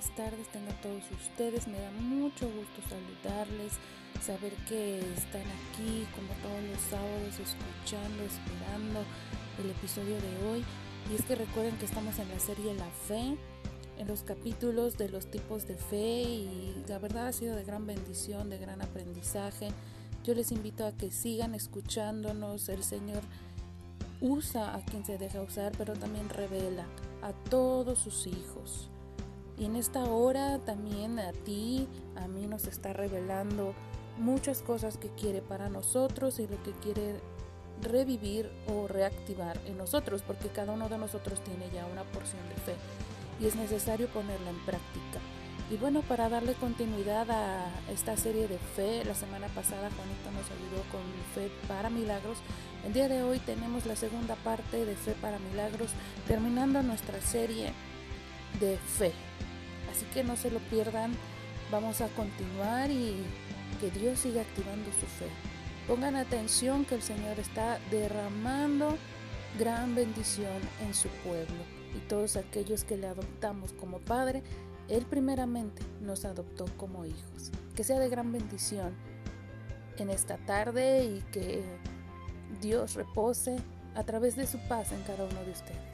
[0.00, 1.68] buenas tardes tengan todos ustedes.
[1.68, 3.72] Me da mucho gusto saludarles,
[4.22, 9.04] saber que están aquí como todos los sábados escuchando, esperando
[9.62, 10.64] el episodio de hoy.
[11.10, 13.36] Y es que recuerden que estamos en la serie La Fe,
[13.98, 17.86] en los capítulos de los tipos de fe y la verdad ha sido de gran
[17.86, 19.68] bendición, de gran aprendizaje.
[20.24, 22.70] Yo les invito a que sigan escuchándonos.
[22.70, 23.20] El Señor
[24.22, 26.86] usa a quien se deja usar, pero también revela
[27.20, 28.88] a todos sus hijos.
[29.60, 33.74] Y en esta hora también a ti, a mí nos está revelando
[34.16, 37.20] muchas cosas que quiere para nosotros y lo que quiere
[37.82, 42.54] revivir o reactivar en nosotros, porque cada uno de nosotros tiene ya una porción de
[42.54, 42.74] fe
[43.38, 45.20] y es necesario ponerla en práctica.
[45.70, 50.50] Y bueno, para darle continuidad a esta serie de fe, la semana pasada Juanita nos
[50.50, 51.02] ayudó con
[51.34, 52.38] fe para milagros.
[52.82, 55.90] El día de hoy tenemos la segunda parte de fe para milagros,
[56.26, 57.74] terminando nuestra serie
[58.58, 59.12] de fe.
[59.90, 61.12] Así que no se lo pierdan,
[61.70, 63.16] vamos a continuar y
[63.80, 65.26] que Dios siga activando su fe.
[65.88, 68.96] Pongan atención que el Señor está derramando
[69.58, 74.42] gran bendición en su pueblo y todos aquellos que le adoptamos como Padre,
[74.88, 77.50] Él primeramente nos adoptó como hijos.
[77.74, 78.94] Que sea de gran bendición
[79.96, 81.62] en esta tarde y que
[82.60, 83.56] Dios repose
[83.94, 85.89] a través de su paz en cada uno de ustedes.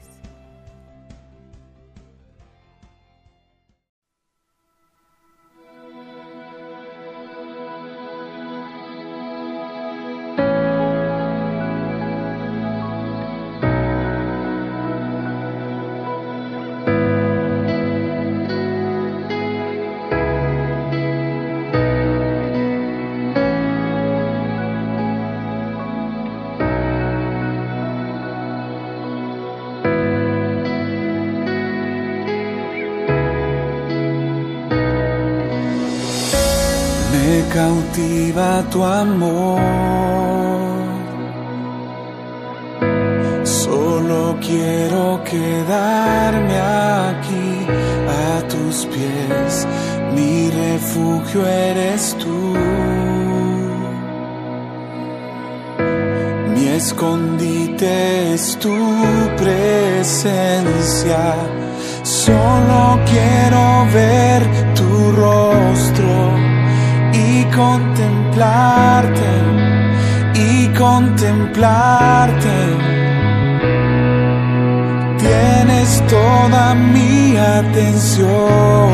[37.53, 39.59] Cautiva tu amor.
[43.43, 46.57] Solo quiero quedarme
[47.09, 47.67] aquí
[48.07, 49.67] a tus pies,
[50.15, 52.55] mi refugio eres tú.
[56.53, 58.77] Mi escondite es tu
[59.37, 61.23] presencia,
[62.03, 64.41] solo quiero ver
[64.75, 65.46] tu rostro
[67.57, 69.31] contemplarte
[70.35, 72.55] y contemplarte.
[75.17, 78.89] Tienes toda mi atención.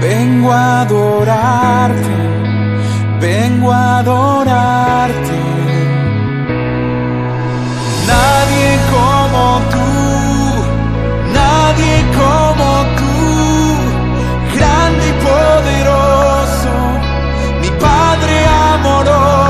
[0.00, 2.16] Vengo a adorarte,
[3.20, 5.38] vengo a adorarte.
[8.12, 9.88] Nadie como tú,
[11.40, 12.68] nadie como
[12.98, 13.14] tú,
[14.56, 16.25] grande y poderoso
[18.86, 19.45] Padre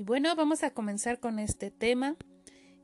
[0.00, 2.16] Y bueno, vamos a comenzar con este tema.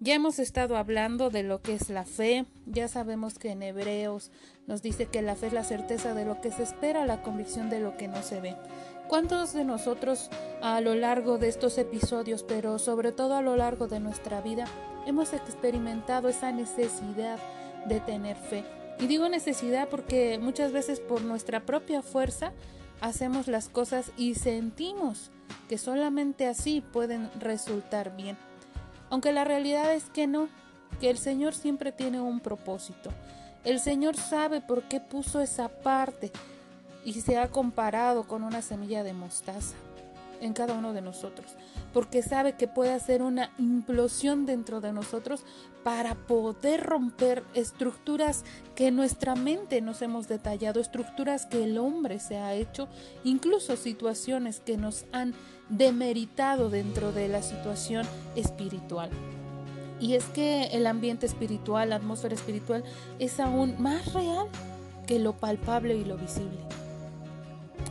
[0.01, 4.31] Ya hemos estado hablando de lo que es la fe, ya sabemos que en Hebreos
[4.67, 7.71] nos dice que la fe es la certeza de lo que se espera, la convicción
[7.71, 8.55] de lo que no se ve.
[9.09, 10.29] ¿Cuántos de nosotros
[10.61, 14.67] a lo largo de estos episodios, pero sobre todo a lo largo de nuestra vida,
[15.07, 17.39] hemos experimentado esa necesidad
[17.87, 18.63] de tener fe?
[19.01, 22.53] Y digo necesidad porque muchas veces por nuestra propia fuerza
[23.01, 25.31] hacemos las cosas y sentimos
[25.69, 28.37] que solamente así pueden resultar bien.
[29.11, 30.49] Aunque la realidad es que no,
[31.01, 33.11] que el Señor siempre tiene un propósito.
[33.65, 36.31] El Señor sabe por qué puso esa parte
[37.05, 39.77] y se ha comparado con una semilla de mostaza
[40.41, 41.55] en cada uno de nosotros,
[41.93, 45.45] porque sabe que puede hacer una implosión dentro de nosotros
[45.83, 52.39] para poder romper estructuras que nuestra mente nos hemos detallado, estructuras que el hombre se
[52.39, 52.89] ha hecho,
[53.25, 55.35] incluso situaciones que nos han
[55.69, 59.11] demeritado dentro de la situación espiritual.
[60.01, 62.85] Y es que el ambiente espiritual, la atmósfera espiritual
[63.19, 64.49] es aún más real
[65.07, 66.59] que lo palpable y lo visible.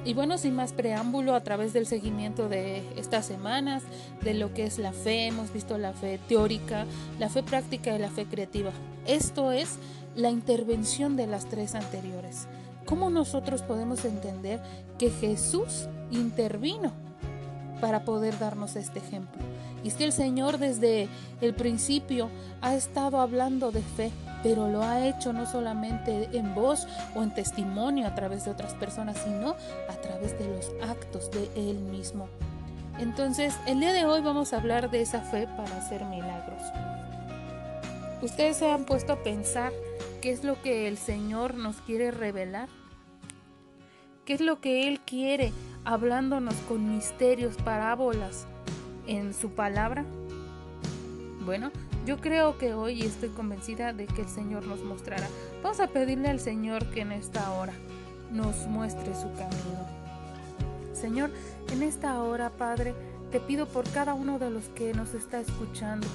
[0.05, 3.81] Y bueno, sin más preámbulo, a través del seguimiento de estas semanas,
[4.21, 6.85] de lo que es la fe, hemos visto la fe teórica,
[7.17, 8.69] la fe práctica y la fe creativa.
[9.07, 9.79] Esto es
[10.15, 12.47] la intervención de las tres anteriores.
[12.85, 14.61] ¿Cómo nosotros podemos entender
[14.99, 16.93] que Jesús intervino
[17.81, 19.41] para poder darnos este ejemplo?
[19.83, 21.09] Y es que el Señor desde
[21.41, 22.29] el principio
[22.61, 24.11] ha estado hablando de fe,
[24.45, 28.75] pero lo ha hecho no solamente en voz o en testimonio a través de otras
[28.75, 29.55] personas, sino
[29.89, 32.29] a través de los actos de Él mismo.
[32.99, 36.61] Entonces, el día de hoy vamos a hablar de esa fe para hacer milagros.
[38.21, 39.73] ¿Ustedes se han puesto a pensar
[40.21, 42.69] qué es lo que el Señor nos quiere revelar?
[44.25, 45.53] ¿Qué es lo que Él quiere
[45.85, 48.45] hablándonos con misterios, parábolas
[49.07, 50.05] en su palabra?
[51.45, 51.71] Bueno,
[52.05, 55.27] yo creo que hoy estoy convencida de que el Señor nos mostrará.
[55.63, 57.73] Vamos a pedirle al Señor que en esta hora
[58.31, 59.87] nos muestre su camino.
[60.93, 61.31] Señor,
[61.71, 62.93] en esta hora, Padre,
[63.31, 66.07] te pido por cada uno de los que nos está escuchando.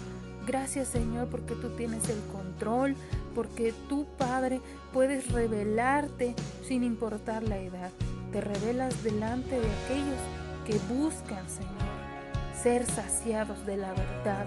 [0.46, 2.94] Gracias, Señor, porque tú tienes el control,
[3.34, 4.60] porque tú, Padre,
[4.92, 7.90] puedes revelarte sin importar la edad.
[8.32, 10.20] Te revelas delante de aquellos
[10.64, 14.46] que buscan, Señor, ser saciados de la verdad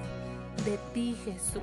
[0.66, 1.62] de ti, Jesús.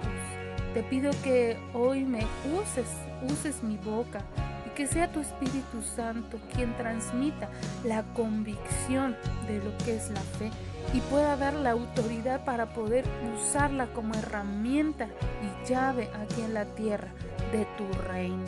[0.74, 2.24] Te pido que hoy me
[2.60, 2.86] uses,
[3.30, 4.20] uses mi boca
[4.66, 7.48] y que sea tu Espíritu Santo quien transmita
[7.84, 9.16] la convicción
[9.48, 10.50] de lo que es la fe
[10.94, 13.04] y pueda dar la autoridad para poder
[13.36, 17.08] usarla como herramienta y llave aquí en la tierra
[17.52, 18.44] de tu reino.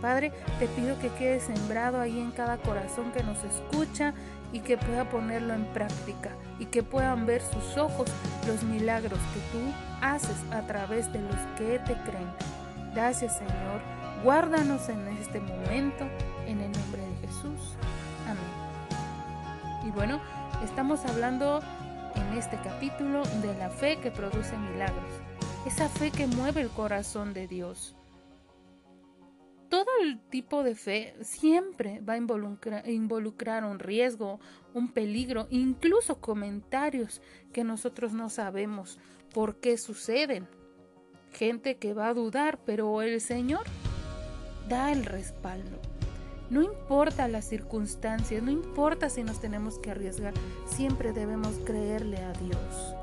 [0.00, 4.14] Padre, te pido que quede sembrado ahí en cada corazón que nos escucha,
[4.52, 8.08] y que pueda ponerlo en práctica y que puedan ver sus ojos
[8.46, 9.64] los milagros que tú
[10.00, 12.30] haces a través de los que te creen.
[12.94, 13.80] Gracias Señor,
[14.22, 16.04] guárdanos en este momento
[16.46, 17.76] en el nombre de Jesús.
[18.26, 19.88] Amén.
[19.88, 20.20] Y bueno,
[20.62, 21.60] estamos hablando
[22.14, 25.10] en este capítulo de la fe que produce milagros,
[25.66, 27.96] esa fe que mueve el corazón de Dios
[30.02, 34.40] el tipo de fe siempre va a involucrar, un riesgo,
[34.74, 38.98] un peligro, incluso comentarios que nosotros no sabemos
[39.32, 40.46] por qué suceden.
[41.32, 43.64] Gente que va a dudar, pero el Señor
[44.68, 45.78] da el respaldo.
[46.50, 50.34] No importa las circunstancias, no importa si nos tenemos que arriesgar,
[50.66, 52.94] siempre debemos creerle a Dios.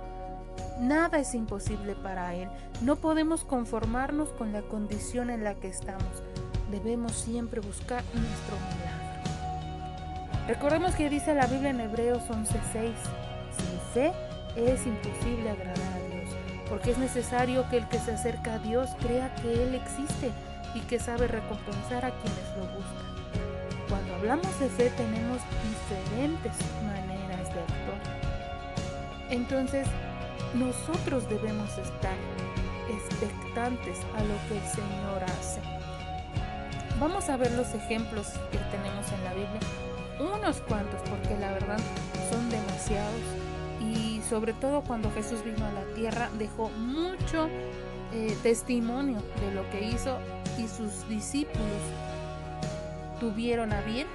[0.80, 2.48] Nada es imposible para Él.
[2.84, 6.22] No podemos conformarnos con la condición en la que estamos
[6.72, 9.10] debemos siempre buscar nuestro milagro.
[10.48, 12.96] Recordemos que dice la Biblia en Hebreos 11:6,
[13.58, 14.12] sin fe
[14.56, 16.30] es imposible agradar a Dios,
[16.70, 20.32] porque es necesario que el que se acerca a Dios crea que Él existe
[20.74, 23.10] y que sabe recompensar a quienes lo buscan.
[23.90, 28.20] Cuando hablamos de fe tenemos diferentes maneras de actuar.
[29.30, 29.88] Entonces,
[30.56, 32.18] nosotros debemos estar
[32.90, 35.79] expectantes a lo que el Señor hace.
[37.00, 39.62] Vamos a ver los ejemplos que tenemos en la Biblia,
[40.20, 41.80] unos cuantos, porque la verdad
[42.30, 43.22] son demasiados.
[43.80, 47.48] Y sobre todo cuando Jesús vino a la tierra, dejó mucho
[48.12, 50.18] eh, testimonio de lo que hizo
[50.58, 51.82] y sus discípulos
[53.22, 54.08] tuvieron a bien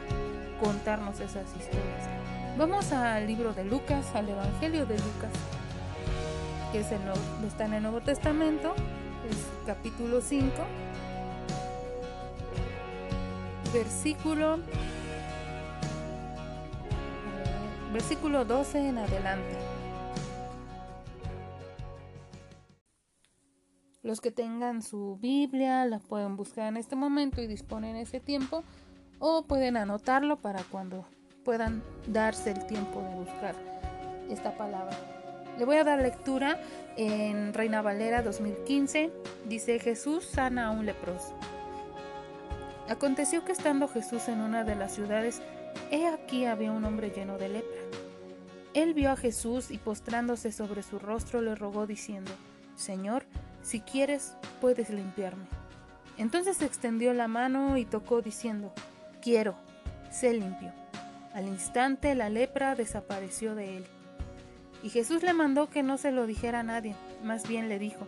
[0.62, 2.08] contarnos esas historias.
[2.58, 5.32] Vamos al libro de Lucas, al Evangelio de Lucas,
[6.70, 6.88] que es
[7.46, 8.74] está en el Nuevo Testamento,
[9.30, 10.52] es capítulo 5
[13.74, 14.60] versículo
[17.92, 19.56] versículo 12 en adelante.
[24.02, 28.62] Los que tengan su Biblia la pueden buscar en este momento y disponen ese tiempo
[29.18, 31.04] o pueden anotarlo para cuando
[31.44, 33.56] puedan darse el tiempo de buscar
[34.30, 34.96] esta palabra.
[35.58, 36.60] Le voy a dar lectura
[36.96, 39.10] en Reina Valera 2015.
[39.48, 41.34] Dice Jesús sana a un leproso.
[42.88, 45.40] Aconteció que estando Jesús en una de las ciudades,
[45.90, 47.80] he aquí había un hombre lleno de lepra.
[48.74, 52.30] Él vio a Jesús y postrándose sobre su rostro le rogó diciendo,
[52.76, 53.24] Señor,
[53.62, 55.46] si quieres, puedes limpiarme.
[56.18, 58.72] Entonces extendió la mano y tocó diciendo,
[59.22, 59.54] Quiero,
[60.10, 60.72] sé limpio.
[61.32, 63.86] Al instante la lepra desapareció de él.
[64.82, 68.06] Y Jesús le mandó que no se lo dijera a nadie, más bien le dijo,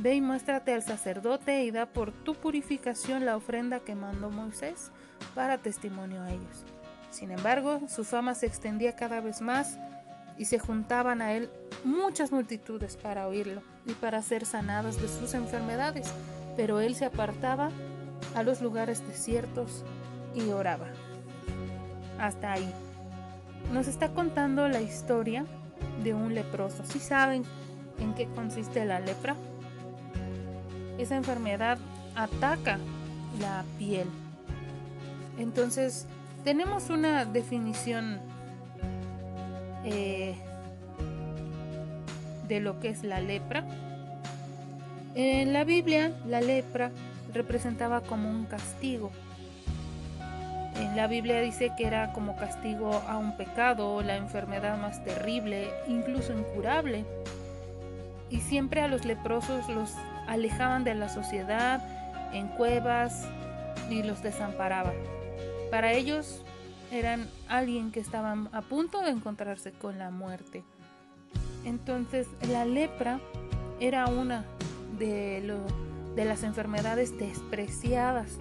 [0.00, 4.92] Ve y muéstrate al sacerdote y da por tu purificación la ofrenda que mandó Moisés
[5.34, 6.64] para testimonio a ellos.
[7.10, 9.78] Sin embargo, su fama se extendía cada vez más
[10.38, 11.50] y se juntaban a él
[11.84, 16.10] muchas multitudes para oírlo y para ser sanadas de sus enfermedades,
[16.56, 17.70] pero él se apartaba
[18.34, 19.84] a los lugares desiertos
[20.34, 20.86] y oraba.
[22.18, 22.72] Hasta ahí.
[23.70, 25.44] Nos está contando la historia
[26.02, 26.86] de un leproso.
[26.86, 27.42] ¿Sí saben
[27.98, 29.36] en qué consiste la lepra?
[31.02, 31.78] Esa enfermedad
[32.14, 32.78] ataca
[33.40, 34.06] la piel.
[35.38, 36.06] Entonces,
[36.44, 38.20] tenemos una definición
[39.84, 40.34] eh,
[42.48, 43.64] de lo que es la lepra.
[45.14, 46.90] En la Biblia, la lepra
[47.32, 49.10] representaba como un castigo.
[50.76, 55.68] En la Biblia dice que era como castigo a un pecado, la enfermedad más terrible,
[55.88, 57.04] incluso incurable.
[58.30, 59.94] Y siempre a los leprosos los
[60.26, 61.82] alejaban de la sociedad
[62.32, 63.26] en cuevas
[63.90, 64.94] y los desamparaban.
[65.70, 66.42] Para ellos
[66.90, 70.64] eran alguien que estaban a punto de encontrarse con la muerte.
[71.64, 73.20] Entonces la lepra
[73.80, 74.44] era una
[74.98, 75.42] de,
[76.16, 78.38] las enfermedades despreciadas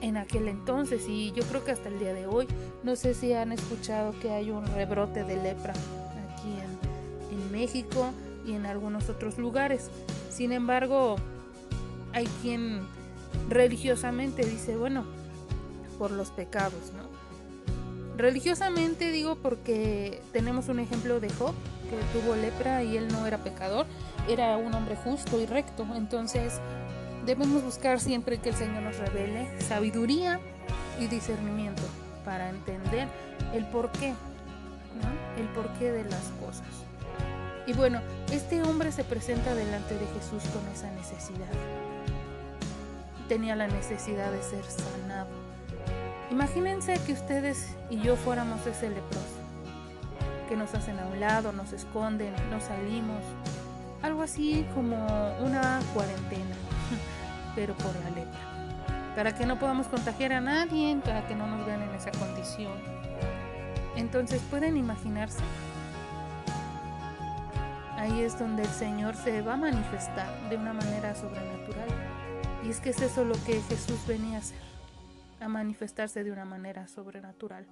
[0.00, 2.48] en aquel entonces y yo creo que hasta el día de hoy
[2.82, 6.54] no sé si han escuchado que hay un rebrote de lepra aquí
[7.30, 8.10] en México
[8.46, 9.90] y en algunos otros lugares.
[10.30, 11.16] Sin embargo,
[12.12, 12.80] hay quien
[13.48, 15.04] religiosamente dice, bueno,
[15.98, 17.10] por los pecados, ¿no?
[18.16, 21.54] Religiosamente digo porque tenemos un ejemplo de Job,
[21.90, 23.86] que tuvo lepra y él no era pecador,
[24.28, 25.86] era un hombre justo y recto.
[25.94, 26.60] Entonces,
[27.26, 30.38] debemos buscar siempre que el Señor nos revele sabiduría
[31.00, 31.82] y discernimiento
[32.24, 33.08] para entender
[33.54, 35.42] el porqué, ¿no?
[35.42, 36.79] El porqué de las cosas.
[37.70, 38.00] Y bueno,
[38.32, 41.46] este hombre se presenta delante de Jesús con esa necesidad.
[43.28, 45.28] Tenía la necesidad de ser sanado.
[46.32, 49.38] Imagínense que ustedes y yo fuéramos ese leproso,
[50.48, 53.22] que nos hacen a un lado, nos esconden, no salimos,
[54.02, 54.96] algo así como
[55.38, 56.56] una cuarentena,
[57.54, 61.64] pero por la lepra, para que no podamos contagiar a nadie, para que no nos
[61.64, 62.72] vean en esa condición.
[63.94, 65.38] Entonces, ¿pueden imaginarse?
[68.00, 71.86] Ahí es donde el Señor se va a manifestar de una manera sobrenatural.
[72.64, 74.56] Y es que es eso lo que Jesús venía a hacer,
[75.38, 77.66] a manifestarse de una manera sobrenatural.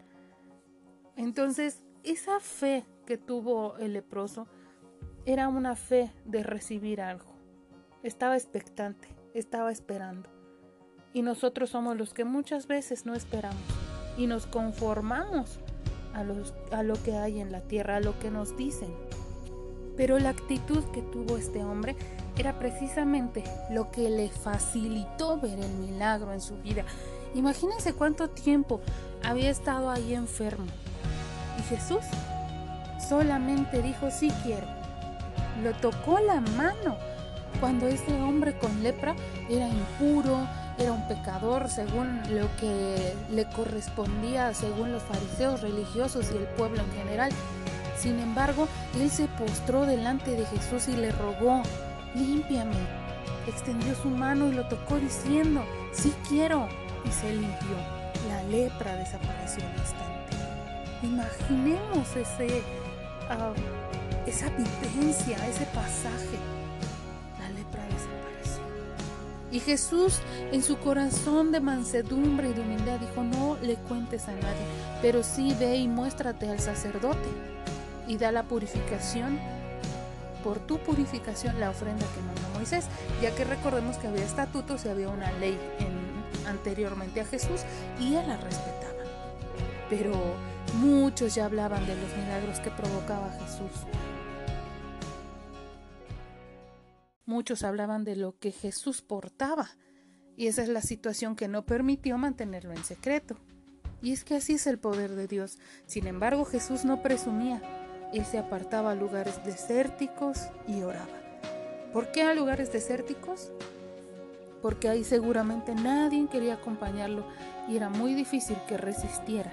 [1.17, 4.47] Entonces, esa fe que tuvo el leproso
[5.25, 7.35] era una fe de recibir algo.
[8.03, 10.29] Estaba expectante, estaba esperando.
[11.15, 13.63] Y nosotros somos los que muchas veces no esperamos
[14.19, 15.59] y nos conformamos
[16.13, 16.21] a,
[16.77, 19.08] a lo que hay en la tierra, a lo que nos dicen.
[19.99, 21.95] Pero la actitud que tuvo este hombre
[22.39, 26.85] era precisamente lo que le facilitó ver el milagro en su vida.
[27.35, 28.81] Imagínense cuánto tiempo
[29.23, 30.65] había estado ahí enfermo.
[31.59, 32.05] Y Jesús
[33.07, 34.67] solamente dijo, sí quiero.
[35.63, 36.97] Lo tocó la mano
[37.61, 39.17] cuando ese hombre con lepra
[39.51, 40.47] era impuro,
[40.79, 46.81] era un pecador según lo que le correspondía según los fariseos religiosos y el pueblo
[46.81, 47.33] en general.
[47.99, 48.69] Sin embargo,
[49.03, 51.63] él se postró delante de Jesús y le rogó,
[52.15, 52.77] límpiame.
[53.47, 56.69] Extendió su mano y lo tocó diciendo, sí quiero.
[57.05, 57.77] Y se limpió.
[58.29, 60.37] La lepra desapareció al instante.
[61.03, 62.63] Imaginemos ese,
[63.31, 63.53] ah,
[64.27, 66.39] esa vivencia, ese pasaje.
[67.41, 68.63] La lepra desapareció.
[69.53, 70.19] Y Jesús
[70.53, 74.67] en su corazón de mansedumbre y de humildad dijo, no le cuentes a nadie,
[75.01, 77.58] pero sí ve y muéstrate al sacerdote
[78.09, 79.39] y da la purificación,
[80.43, 82.87] por tu purificación, la ofrenda que mandó Moisés,
[83.23, 85.59] ya que recordemos que había estatutos y había una ley
[86.47, 87.61] anteriormente a Jesús
[88.01, 89.05] y él la respetaba.
[89.91, 90.15] Pero
[90.81, 93.87] muchos ya hablaban de los milagros que provocaba Jesús.
[97.27, 99.69] Muchos hablaban de lo que Jesús portaba,
[100.35, 103.37] y esa es la situación que no permitió mantenerlo en secreto.
[104.01, 105.59] Y es que así es el poder de Dios.
[105.85, 107.61] Sin embargo, Jesús no presumía,
[108.13, 111.07] él se apartaba a lugares desérticos y oraba.
[111.93, 113.51] ¿Por qué a lugares desérticos?
[114.63, 117.25] Porque ahí seguramente nadie quería acompañarlo
[117.69, 119.53] y era muy difícil que resistiera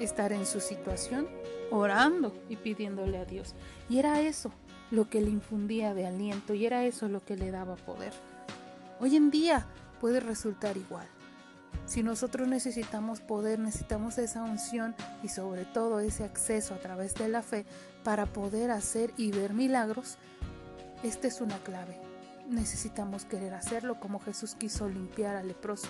[0.00, 1.28] estar en su situación
[1.70, 3.54] orando y pidiéndole a Dios.
[3.88, 4.52] Y era eso
[4.90, 8.12] lo que le infundía de aliento y era eso lo que le daba poder.
[9.00, 9.66] Hoy en día
[10.00, 11.06] puede resultar igual.
[11.88, 17.28] Si nosotros necesitamos poder, necesitamos esa unción y sobre todo ese acceso a través de
[17.28, 17.64] la fe
[18.04, 20.18] para poder hacer y ver milagros,
[21.02, 21.98] esta es una clave.
[22.46, 25.88] Necesitamos querer hacerlo como Jesús quiso limpiar al leproso,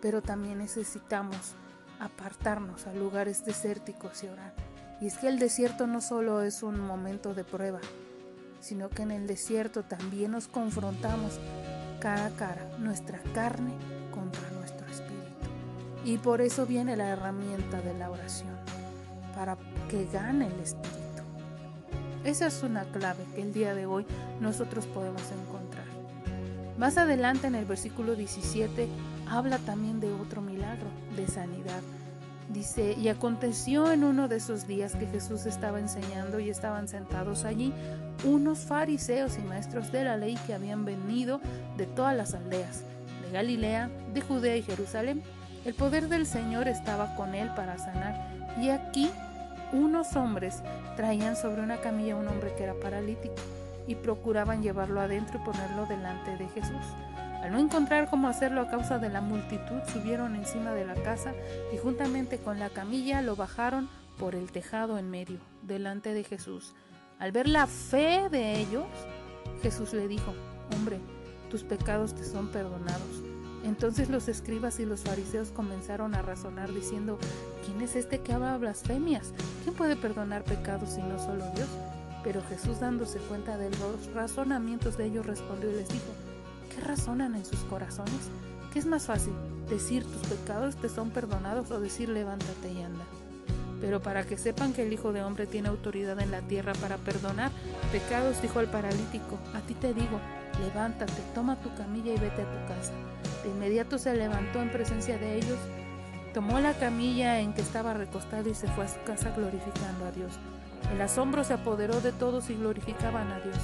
[0.00, 1.52] pero también necesitamos
[1.98, 4.54] apartarnos a lugares desérticos y orar.
[5.02, 7.80] Y es que el desierto no solo es un momento de prueba,
[8.60, 11.38] sino que en el desierto también nos confrontamos
[12.00, 13.74] cara a cara, nuestra carne
[14.14, 14.59] contra espíritu.
[16.04, 18.56] Y por eso viene la herramienta de la oración,
[19.34, 19.56] para
[19.88, 21.00] que gane el espíritu.
[22.24, 24.06] Esa es una clave que el día de hoy
[24.40, 25.86] nosotros podemos encontrar.
[26.78, 28.88] Más adelante en el versículo 17
[29.28, 30.86] habla también de otro milagro,
[31.16, 31.82] de sanidad.
[32.52, 37.44] Dice, y aconteció en uno de esos días que Jesús estaba enseñando y estaban sentados
[37.44, 37.72] allí
[38.24, 41.40] unos fariseos y maestros de la ley que habían venido
[41.76, 42.82] de todas las aldeas,
[43.24, 45.22] de Galilea, de Judea y Jerusalén.
[45.64, 48.18] El poder del Señor estaba con él para sanar.
[48.60, 49.10] Y aquí
[49.72, 50.62] unos hombres
[50.96, 53.34] traían sobre una camilla a un hombre que era paralítico
[53.86, 56.84] y procuraban llevarlo adentro y ponerlo delante de Jesús.
[57.42, 61.32] Al no encontrar cómo hacerlo a causa de la multitud, subieron encima de la casa
[61.72, 66.74] y juntamente con la camilla lo bajaron por el tejado en medio, delante de Jesús.
[67.18, 68.86] Al ver la fe de ellos,
[69.62, 70.34] Jesús le dijo,
[70.74, 71.00] hombre,
[71.50, 73.29] tus pecados te son perdonados.
[73.64, 77.18] Entonces los escribas y los fariseos comenzaron a razonar diciendo,
[77.64, 79.32] ¿quién es este que habla blasfemias?
[79.64, 81.68] ¿Quién puede perdonar pecados si no solo Dios?
[82.24, 86.12] Pero Jesús dándose cuenta de los razonamientos de ellos respondió y les dijo,
[86.74, 88.30] ¿Qué razonan en sus corazones?
[88.72, 89.32] ¿Qué es más fácil?
[89.68, 93.04] ¿Decir tus pecados te son perdonados o decir levántate y anda?
[93.80, 96.98] Pero para que sepan que el Hijo de Hombre tiene autoridad en la tierra para
[96.98, 97.50] perdonar
[97.90, 100.20] pecados, dijo al paralítico, a ti te digo,
[100.60, 102.92] levántate, toma tu camilla y vete a tu casa.
[103.42, 105.58] De inmediato se levantó en presencia de ellos,
[106.34, 110.12] tomó la camilla en que estaba recostado y se fue a su casa glorificando a
[110.12, 110.38] Dios.
[110.92, 113.56] El asombro se apoderó de todos y glorificaban a Dios.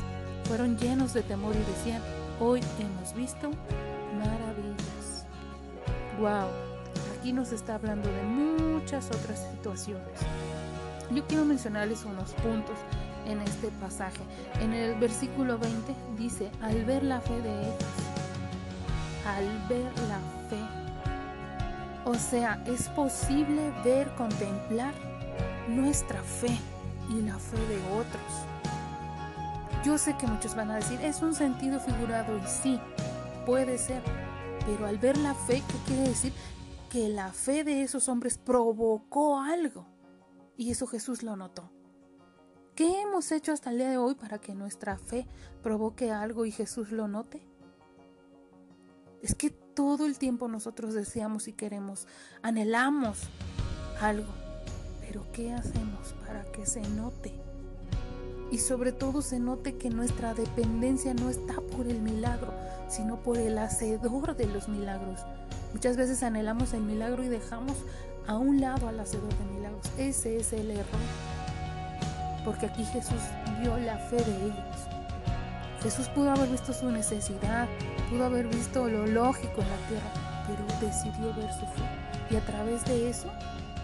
[0.44, 2.02] Fueron llenos de temor y decían,
[2.38, 3.50] Hoy hemos visto
[4.18, 5.24] maravillas.
[6.20, 6.50] Wow,
[7.18, 10.20] aquí nos está hablando de muchas otras situaciones.
[11.10, 12.76] Yo quiero mencionarles unos puntos
[13.26, 14.20] en este pasaje.
[14.60, 17.74] En el versículo 20 dice, al ver la fe de ellos,
[19.26, 20.62] al ver la fe.
[22.04, 24.94] O sea, es posible ver, contemplar
[25.68, 26.56] nuestra fe
[27.10, 28.22] y la fe de otros.
[29.84, 32.80] Yo sé que muchos van a decir, es un sentido figurado y sí,
[33.44, 34.02] puede ser,
[34.64, 36.32] pero al ver la fe, ¿qué quiere decir?
[36.90, 39.86] Que la fe de esos hombres provocó algo
[40.56, 41.70] y eso Jesús lo notó.
[42.74, 45.26] ¿Qué hemos hecho hasta el día de hoy para que nuestra fe
[45.62, 47.46] provoque algo y Jesús lo note?
[49.22, 52.06] Es que todo el tiempo nosotros deseamos y queremos,
[52.42, 53.18] anhelamos
[54.00, 54.32] algo,
[55.00, 57.32] pero ¿qué hacemos para que se note?
[58.50, 62.54] Y sobre todo se note que nuestra dependencia no está por el milagro,
[62.88, 65.20] sino por el hacedor de los milagros.
[65.72, 67.76] Muchas veces anhelamos el milagro y dejamos
[68.26, 69.84] a un lado al hacedor de milagros.
[69.98, 71.00] Ese es el error.
[72.44, 73.20] Porque aquí Jesús
[73.60, 74.76] vio la fe de ellos.
[75.82, 77.68] Jesús pudo haber visto su necesidad,
[78.10, 80.10] pudo haber visto lo lógico en la tierra,
[80.46, 81.84] pero decidió ver su fe.
[82.30, 83.28] Y a través de eso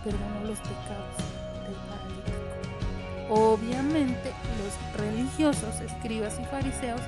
[0.05, 1.17] perdonó los pecados
[1.65, 3.35] del paralítico.
[3.35, 4.33] Obviamente
[4.63, 7.01] los religiosos, escribas y fariseos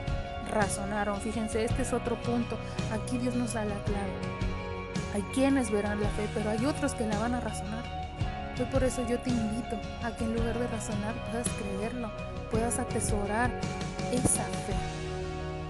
[0.50, 1.20] razonaron.
[1.20, 2.56] Fíjense, este es otro punto.
[2.92, 4.12] Aquí Dios nos da la clave.
[5.14, 7.84] Hay quienes verán la fe, pero hay otros que la van a razonar.
[8.56, 12.10] Yo por eso yo te invito a que en lugar de razonar puedas creerlo,
[12.50, 13.50] puedas atesorar
[14.12, 14.74] esa fe.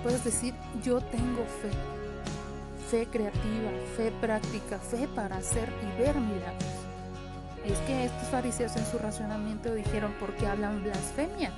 [0.05, 0.53] Puedes decir,
[0.85, 1.71] yo tengo fe.
[2.90, 6.75] Fe creativa, fe práctica, fe para hacer y ver milagros.
[7.64, 11.53] Es que estos fariseos en su razonamiento dijeron, ¿por qué hablan blasfemia?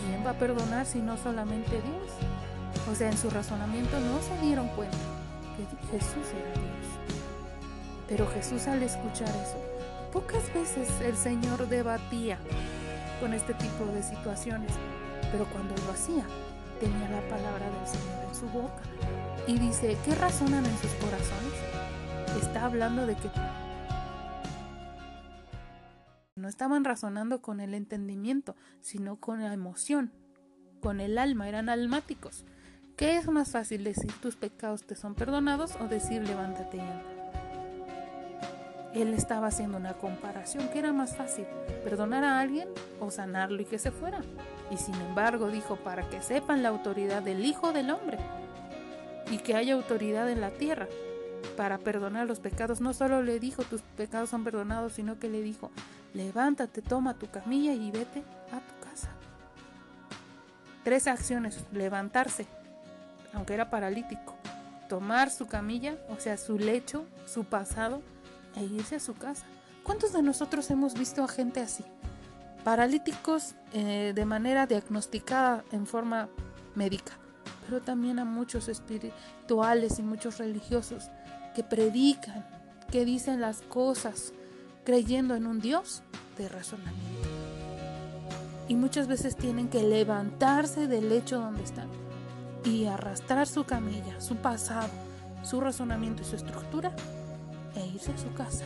[0.00, 2.88] ¿Quién va a perdonar si no solamente Dios?
[2.90, 4.96] O sea, en su razonamiento no se dieron cuenta
[5.54, 6.86] que Jesús era Dios.
[8.08, 9.58] Pero Jesús al escuchar eso,
[10.10, 12.38] pocas veces el Señor debatía
[13.20, 14.72] con este tipo de situaciones,
[15.30, 16.24] pero cuando lo hacía,
[16.82, 18.82] tenía la palabra del Señor en su boca.
[19.46, 22.42] Y dice, ¿qué razonan en sus corazones?
[22.42, 23.30] Está hablando de que
[26.34, 30.12] no estaban razonando con el entendimiento, sino con la emoción,
[30.80, 32.44] con el alma, eran almáticos.
[32.96, 37.21] ¿Qué es más fácil decir tus pecados te son perdonados o decir levántate y anda?
[38.94, 40.68] Él estaba haciendo una comparación.
[40.68, 41.46] ¿Qué era más fácil?
[41.84, 42.68] ¿Perdonar a alguien
[43.00, 44.20] o sanarlo y que se fuera?
[44.70, 48.18] Y sin embargo dijo, para que sepan la autoridad del Hijo del Hombre
[49.30, 50.88] y que haya autoridad en la tierra
[51.56, 52.80] para perdonar los pecados.
[52.80, 55.70] No solo le dijo tus pecados son perdonados, sino que le dijo,
[56.14, 59.08] levántate, toma tu camilla y vete a tu casa.
[60.84, 62.46] Tres acciones, levantarse,
[63.32, 64.34] aunque era paralítico,
[64.88, 68.02] tomar su camilla, o sea, su lecho, su pasado,
[68.56, 69.44] e irse a su casa.
[69.82, 71.84] ¿Cuántos de nosotros hemos visto a gente así?
[72.64, 76.28] Paralíticos eh, de manera diagnosticada en forma
[76.74, 77.12] médica,
[77.66, 81.10] pero también a muchos espirituales y muchos religiosos
[81.54, 82.46] que predican,
[82.90, 84.32] que dicen las cosas
[84.84, 86.02] creyendo en un Dios
[86.38, 87.28] de razonamiento.
[88.68, 91.88] Y muchas veces tienen que levantarse del lecho donde están
[92.64, 94.88] y arrastrar su camilla, su pasado,
[95.42, 96.94] su razonamiento y su estructura
[97.74, 98.64] e irse a su casa.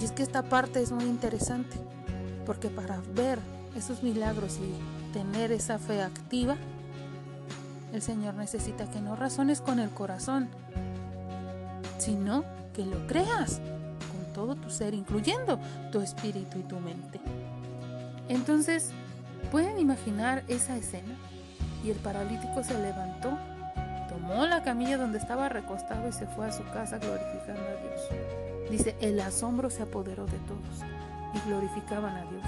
[0.00, 1.76] Y es que esta parte es muy interesante,
[2.46, 3.38] porque para ver
[3.76, 6.56] esos milagros y tener esa fe activa,
[7.92, 10.48] el Señor necesita que no razones con el corazón,
[11.98, 13.60] sino que lo creas
[14.12, 15.58] con todo tu ser, incluyendo
[15.90, 17.20] tu espíritu y tu mente.
[18.28, 18.92] Entonces,
[19.50, 21.16] ¿pueden imaginar esa escena?
[21.84, 23.36] Y el paralítico se levantó
[24.30, 28.70] tomó la camilla donde estaba recostado y se fue a su casa glorificando a Dios.
[28.70, 30.84] Dice, el asombro se apoderó de todos
[31.34, 32.44] y glorificaban a Dios.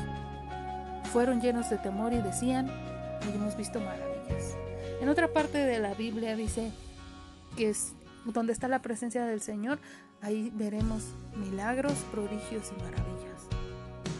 [1.12, 2.70] Fueron llenos de temor y decían,
[3.34, 4.56] hemos visto maravillas.
[5.00, 6.70] En otra parte de la Biblia dice
[7.56, 7.94] que es
[8.26, 9.80] donde está la presencia del Señor,
[10.20, 11.02] ahí veremos
[11.34, 13.42] milagros, prodigios y maravillas.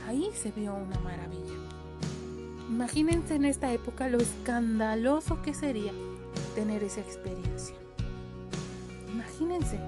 [0.09, 1.55] Ahí se vio una maravilla.
[2.69, 5.93] Imagínense en esta época lo escandaloso que sería
[6.55, 7.75] tener esa experiencia.
[9.13, 9.79] Imagínense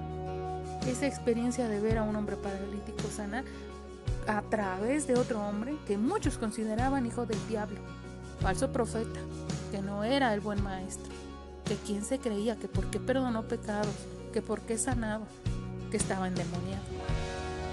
[0.86, 3.44] esa experiencia de ver a un hombre paralítico sanar
[4.26, 7.78] a través de otro hombre que muchos consideraban hijo del diablo,
[8.40, 9.20] falso profeta,
[9.70, 11.12] que no era el buen maestro,
[11.64, 13.94] que quien se creía que por qué perdonó pecados,
[14.32, 15.26] que por qué sanaba,
[15.90, 16.84] que estaba endemoniado.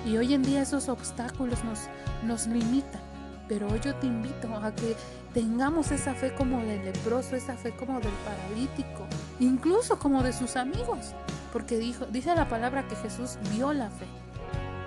[0.06, 1.80] Y hoy en día esos obstáculos nos,
[2.23, 3.01] nos limitan,
[3.47, 4.95] pero hoy yo te invito a que
[5.34, 9.06] tengamos esa fe como del leproso, esa fe como del paralítico,
[9.39, 11.13] incluso como de sus amigos,
[11.51, 14.06] porque dijo, dice la palabra que Jesús vio la fe,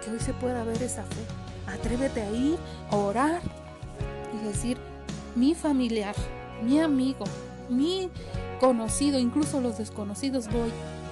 [0.04, 1.24] que hoy se pueda ver esa fe.
[1.66, 2.58] Atrévete a ir,
[2.90, 3.40] a orar
[4.34, 4.78] y decir,
[5.34, 6.14] mi familiar,
[6.62, 7.24] mi amigo,
[7.68, 8.10] mi
[8.60, 10.70] conocido, incluso los desconocidos, voy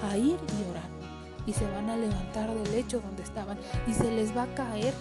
[0.09, 0.93] a ir y orar.
[1.45, 4.93] Y se van a levantar del lecho donde estaban y se les va a caer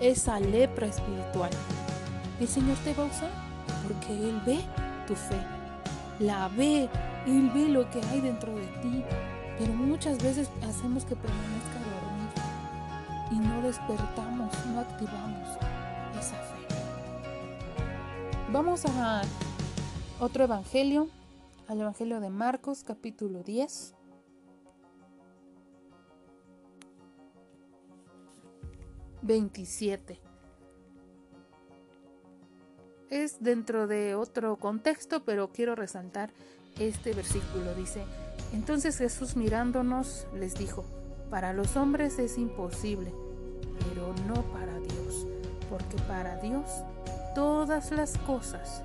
[0.00, 1.50] esa lepra espiritual.
[2.38, 3.30] El Señor te va a usar
[3.82, 4.58] porque Él ve
[5.06, 5.40] tu fe,
[6.18, 6.88] la ve,
[7.26, 9.02] Él ve lo que hay dentro de ti.
[9.58, 12.34] Pero muchas veces hacemos que permanezca dormido
[13.32, 15.48] y no despertamos, no activamos
[16.18, 16.66] esa fe.
[18.52, 19.22] Vamos a
[20.20, 21.08] otro evangelio,
[21.68, 23.94] al evangelio de Marcos capítulo 10.
[29.22, 30.25] Veintisiete.
[33.10, 36.30] Es dentro de otro contexto, pero quiero resaltar
[36.78, 37.74] este versículo.
[37.74, 38.02] Dice,
[38.52, 40.84] entonces Jesús mirándonos les dijo,
[41.30, 43.12] para los hombres es imposible,
[43.88, 45.26] pero no para Dios,
[45.70, 46.64] porque para Dios
[47.34, 48.82] todas las cosas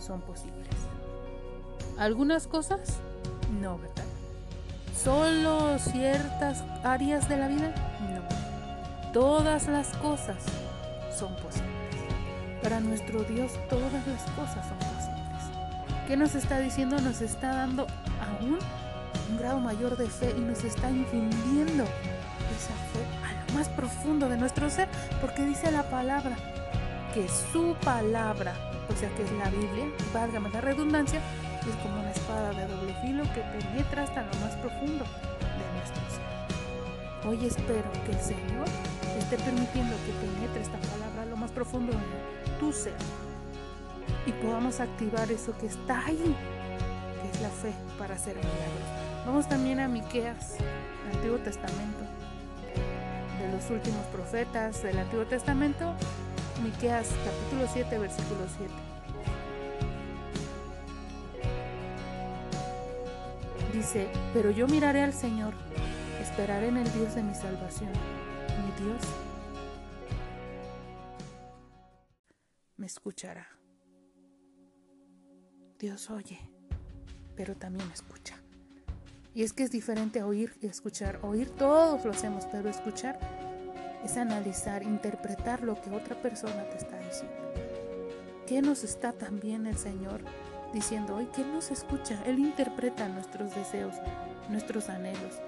[0.00, 0.66] son posibles.
[1.98, 2.98] Algunas cosas,
[3.60, 4.04] no, ¿verdad?
[5.02, 9.12] Solo ciertas áreas de la vida, no.
[9.12, 10.42] Todas las cosas
[11.16, 11.75] son posibles.
[12.66, 16.02] Para nuestro Dios todas las cosas son posibles.
[16.08, 17.00] ¿Qué nos está diciendo?
[17.00, 17.86] Nos está dando
[18.20, 18.58] aún
[19.30, 24.28] un grado mayor de fe y nos está infundiendo esa fe a lo más profundo
[24.28, 24.88] de nuestro ser,
[25.20, 26.36] porque dice la palabra
[27.14, 28.52] que su palabra,
[28.92, 31.20] o sea que es la Biblia, válgame la redundancia,
[31.60, 36.02] es como una espada de doble filo que penetra hasta lo más profundo de nuestro
[36.10, 37.28] ser.
[37.28, 38.66] Hoy espero que el Señor
[39.16, 42.94] esté permitiendo que penetre esta palabra a lo más profundo de tu ser
[44.26, 46.36] y podamos activar eso que está ahí,
[47.22, 49.24] que es la fe para hacer milagros.
[49.24, 50.56] Vamos también a Miqueas,
[51.12, 52.04] Antiguo Testamento,
[53.40, 55.94] de los últimos profetas del Antiguo Testamento,
[56.62, 58.72] Miqueas capítulo 7, versículo 7.
[63.72, 65.52] Dice, pero yo miraré al Señor,
[66.20, 69.02] esperaré en el Dios de mi salvación, mi Dios
[72.76, 73.48] me escuchará.
[75.78, 76.38] Dios oye,
[77.34, 78.36] pero también escucha.
[79.34, 81.20] Y es que es diferente oír y escuchar.
[81.22, 83.18] Oír todos lo hacemos, pero escuchar
[84.02, 87.36] es analizar, interpretar lo que otra persona te está diciendo.
[88.46, 90.20] ¿Qué nos está también el Señor
[90.72, 91.26] diciendo hoy?
[91.34, 92.22] ¿Qué nos escucha?
[92.24, 93.96] Él interpreta nuestros deseos,
[94.48, 95.40] nuestros anhelos.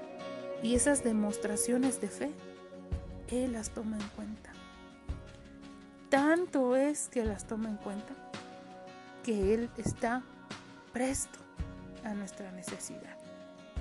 [0.63, 2.31] Y esas demostraciones de fe,
[3.29, 4.58] Él las toma en cuenta.
[6.09, 8.15] Tanto es que las toma en cuenta
[9.23, 10.23] que Él está
[10.93, 11.39] presto
[12.05, 13.17] a nuestra necesidad.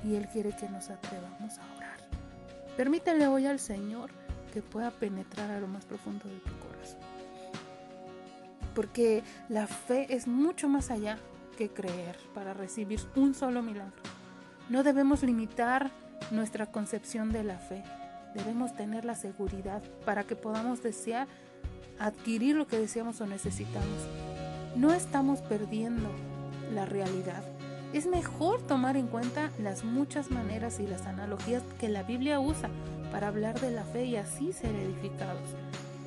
[0.03, 1.99] Y Él quiere que nos atrevamos a orar.
[2.75, 4.11] Permítele hoy al Señor
[4.53, 6.99] que pueda penetrar a lo más profundo de tu corazón.
[8.75, 11.17] Porque la fe es mucho más allá
[11.57, 14.03] que creer para recibir un solo milagro.
[14.69, 15.91] No debemos limitar
[16.31, 17.83] nuestra concepción de la fe.
[18.35, 21.27] Debemos tener la seguridad para que podamos desear
[21.99, 24.07] adquirir lo que deseamos o necesitamos.
[24.75, 26.09] No estamos perdiendo
[26.73, 27.43] la realidad.
[27.93, 32.69] Es mejor tomar en cuenta las muchas maneras y las analogías que la Biblia usa
[33.11, 35.55] para hablar de la fe y así ser edificados.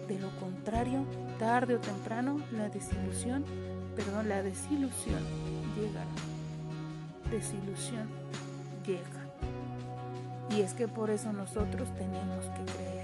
[0.07, 1.05] De lo contrario,
[1.39, 3.45] tarde o temprano, la desilusión,
[3.97, 5.21] perdón, la desilusión
[5.77, 6.07] llegará.
[7.31, 8.09] Desilusión
[8.87, 9.21] llega.
[10.51, 13.00] Y es que por eso nosotros tenemos que creer.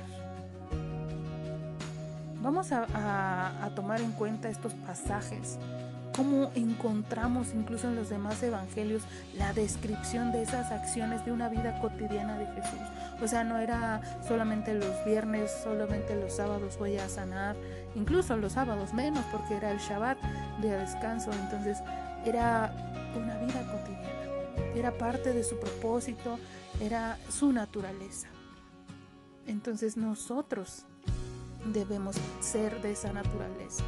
[2.46, 5.58] Vamos a, tomar en cuenta estos pasajes
[6.14, 9.02] cómo encontramos incluso en los demás evangelios
[9.36, 12.78] la descripción de esas acciones de una vida cotidiana de Jesús.
[13.20, 17.56] O sea, no era solamente los viernes, solamente los sábados voy a sanar,
[17.96, 20.16] incluso los sábados menos porque era el Shabbat
[20.62, 21.78] de descanso, entonces
[22.24, 22.72] era
[23.16, 26.38] una vida cotidiana, era parte de su propósito,
[26.80, 28.28] era su naturaleza.
[29.48, 30.86] Entonces nosotros
[31.72, 33.84] debemos ser de esa naturaleza.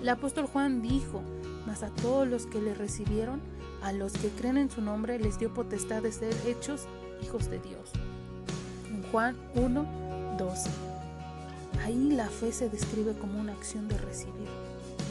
[0.00, 1.22] El apóstol Juan dijo,
[1.66, 3.40] mas a todos los que le recibieron,
[3.82, 6.86] a los que creen en su nombre, les dio potestad de ser hechos
[7.22, 7.90] hijos de Dios.
[9.10, 10.70] Juan 1, 12.
[11.84, 14.48] Ahí la fe se describe como una acción de recibir,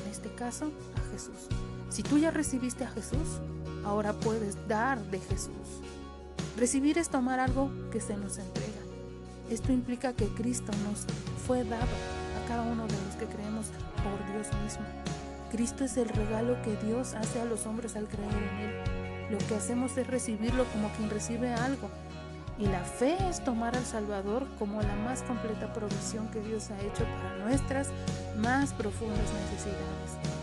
[0.04, 1.48] en este caso a Jesús.
[1.90, 3.40] Si tú ya recibiste a Jesús,
[3.86, 5.82] ahora puedes dar de Jesús.
[6.58, 8.82] Recibir es tomar algo que se nos entrega.
[9.50, 11.06] Esto implica que Cristo nos
[11.46, 14.86] fue dado a cada uno de los que creemos por Dios mismo.
[15.52, 19.32] Cristo es el regalo que Dios hace a los hombres al creer en Él.
[19.32, 21.90] Lo que hacemos es recibirlo como quien recibe algo,
[22.60, 26.80] Y la fe es tomar al Salvador como la más completa provisión que Dios ha
[26.82, 27.90] hecho para nuestras
[28.38, 30.34] más profundas necesidades.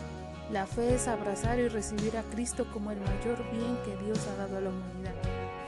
[0.50, 4.36] La fe es abrazar y recibir a Cristo como el mayor bien que Dios ha
[4.38, 5.14] dado a la humanidad.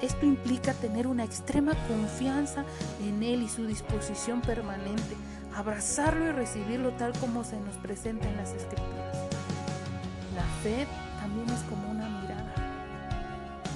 [0.03, 2.65] Esto implica tener una extrema confianza
[3.01, 5.17] en Él y su disposición permanente,
[5.55, 9.17] abrazarlo y recibirlo tal como se nos presenta en las Escrituras.
[10.35, 10.89] La fe
[11.21, 12.53] también es como una mirada.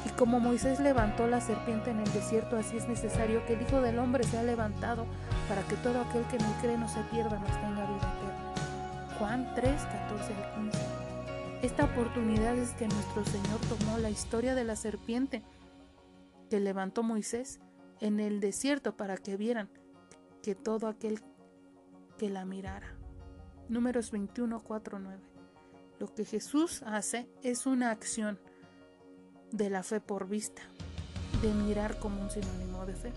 [0.05, 3.81] Y como Moisés levantó la serpiente en el desierto, así es necesario que el Hijo
[3.81, 5.07] del Hombre sea levantado
[5.49, 9.19] para que todo aquel que él cree no se pierda, no tenga vida eterna.
[9.21, 10.79] Juan 3, 14 al 15.
[11.63, 15.43] Esta oportunidad es que nuestro Señor tomó la historia de la serpiente
[16.49, 17.61] que levantó Moisés
[18.01, 19.69] en el desierto para que vieran
[20.43, 21.21] que todo aquel
[22.19, 22.95] que la mirara.
[23.69, 25.19] Números 21, 4, 9.
[25.99, 28.39] Lo que Jesús hace es una acción
[29.51, 30.63] de la fe por vista,
[31.43, 33.13] de mirar como un sinónimo de fe.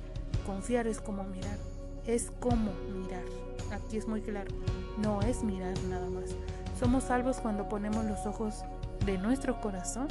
[0.46, 1.58] Confiar es como mirar,
[2.06, 3.24] es como mirar.
[3.72, 4.52] Aquí es muy claro,
[4.98, 6.36] no es mirar nada más.
[6.80, 8.64] Somos salvos cuando ponemos los ojos
[9.06, 10.08] de nuestro corazón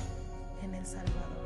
[0.62, 1.38] en el Salvador.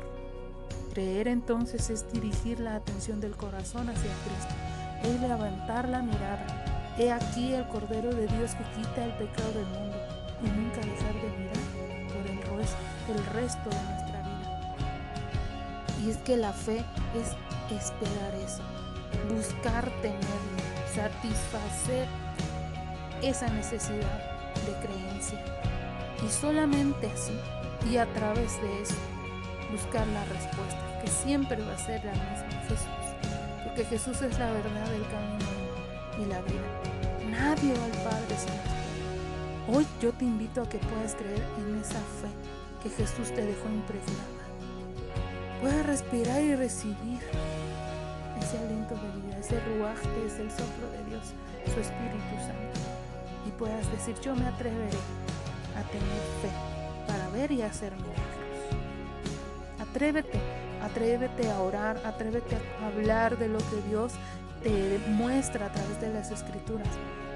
[0.93, 4.53] Creer entonces es dirigir la atención del corazón hacia Cristo,
[5.01, 6.93] es levantar la mirada.
[6.99, 9.97] He aquí el Cordero de Dios que quita el pecado del mundo
[10.43, 14.75] y nunca dejar de mirar por el el resto de nuestra vida.
[16.03, 17.29] Y es que la fe es
[17.75, 18.61] esperar eso,
[19.33, 20.29] buscar tenerlo,
[20.93, 22.07] satisfacer
[23.23, 24.21] esa necesidad
[24.67, 25.43] de creencia.
[26.23, 27.33] Y solamente así,
[27.91, 29.12] y a través de eso,
[29.73, 32.87] buscar la respuesta, que siempre va a ser la misma, Jesús.
[33.63, 35.51] Porque Jesús es la verdad, el camino
[36.21, 36.69] y la vida.
[37.29, 41.99] Nadie va al Padre sin Hoy yo te invito a que puedas creer en esa
[42.21, 42.29] fe
[42.81, 44.43] que Jesús te dejó impregnada.
[45.61, 47.19] Puedas respirar y recibir
[48.39, 51.33] ese aliento de vida, ese ruaj que es el soplo de Dios,
[51.65, 52.93] su Espíritu Santo
[53.45, 54.97] y puedas decir yo me atreveré
[55.77, 56.49] a tener fe
[57.07, 58.42] para ver y hacer milagros.
[59.93, 60.39] Atrévete,
[60.81, 64.13] atrévete a orar, atrévete a hablar de lo que Dios
[64.63, 66.87] te muestra a través de las escrituras,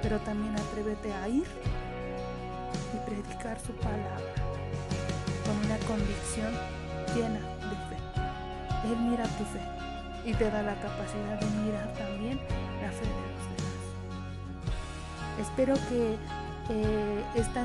[0.01, 1.45] pero también atrévete a ir
[2.95, 4.33] y predicar su palabra
[5.45, 6.51] con una convicción
[7.13, 7.97] llena de fe.
[8.85, 9.61] Él mira tu fe
[10.25, 12.39] y te da la capacidad de mirar también
[12.81, 13.11] la fe de
[15.37, 16.17] los Espero que
[16.71, 17.63] eh, esta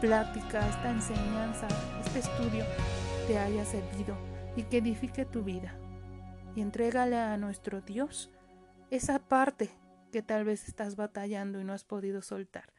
[0.00, 1.68] plática, esta enseñanza,
[2.04, 2.64] este estudio
[3.28, 4.16] te haya servido
[4.56, 5.78] y que edifique tu vida.
[6.56, 8.30] Y entrégale a nuestro Dios
[8.90, 9.68] esa parte
[10.10, 12.72] que tal vez estás batallando y no has podido soltar.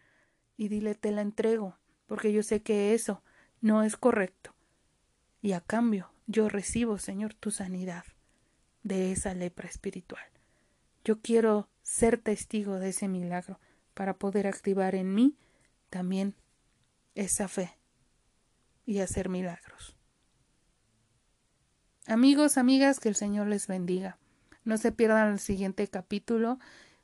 [0.58, 1.78] Y dile, te la entrego,
[2.08, 3.22] porque yo sé que eso
[3.62, 4.56] no es correcto.
[5.40, 8.06] Y a cambio, yo recibo, Señor, tu sanidad
[8.82, 10.26] de esa lepra espiritual.
[11.06, 13.60] Yo quiero ser testigo de ese milagro
[13.94, 15.38] para poder activar en mí
[15.92, 16.34] también
[17.14, 17.78] esa fe
[18.88, 19.99] y hacer milagros.
[22.10, 24.18] Amigos, amigas, que el Señor les bendiga.
[24.64, 26.58] No se pierdan el siguiente capítulo.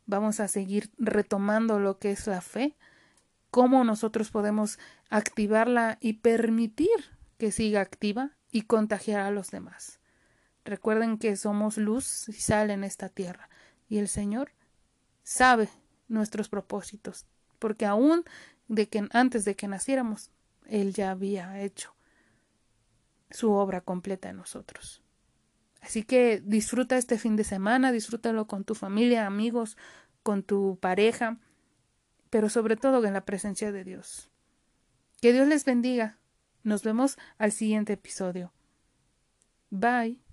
[0.07, 2.75] Vamos a seguir retomando lo que es la fe,
[3.51, 4.79] cómo nosotros podemos
[5.11, 6.89] activarla y permitir
[7.37, 9.99] que siga activa y contagiar a los demás.
[10.63, 13.47] Recuerden que somos luz y sal en esta tierra
[13.87, 14.53] y el Señor
[15.21, 15.69] sabe
[16.07, 17.27] nuestros propósitos,
[17.59, 18.23] porque aún
[18.67, 20.31] de que antes de que naciéramos,
[20.65, 21.94] Él ya había hecho
[23.29, 25.01] su obra completa en nosotros.
[25.81, 29.77] Así que disfruta este fin de semana, disfrútalo con tu familia, amigos,
[30.23, 31.37] con tu pareja,
[32.31, 34.31] pero sobre todo en la presencia de Dios.
[35.21, 36.17] Que Dios les bendiga.
[36.63, 38.51] Nos vemos al siguiente episodio.
[39.69, 40.24] Bye.